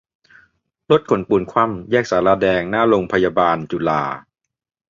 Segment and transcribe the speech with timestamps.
[0.91, 4.01] รถขนปูนคว่ำ แยกศาลาแดง หน้าโรงพยาบาลจุฬา